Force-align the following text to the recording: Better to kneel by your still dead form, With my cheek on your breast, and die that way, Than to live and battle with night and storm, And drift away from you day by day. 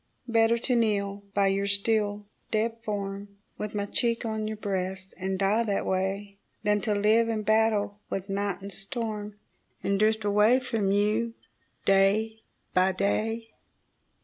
Better 0.27 0.57
to 0.57 0.75
kneel 0.75 1.25
by 1.35 1.45
your 1.45 1.67
still 1.67 2.25
dead 2.49 2.75
form, 2.81 3.37
With 3.59 3.75
my 3.75 3.85
cheek 3.85 4.25
on 4.25 4.47
your 4.47 4.57
breast, 4.57 5.13
and 5.15 5.37
die 5.37 5.61
that 5.65 5.85
way, 5.85 6.39
Than 6.63 6.81
to 6.81 6.95
live 6.95 7.29
and 7.29 7.45
battle 7.45 7.99
with 8.09 8.27
night 8.27 8.63
and 8.63 8.71
storm, 8.71 9.37
And 9.83 9.99
drift 9.99 10.25
away 10.25 10.59
from 10.59 10.91
you 10.91 11.35
day 11.85 12.39
by 12.73 12.93
day. 12.93 13.51